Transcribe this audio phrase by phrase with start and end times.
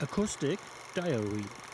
[0.00, 0.60] Acoustic
[0.94, 1.67] Diary.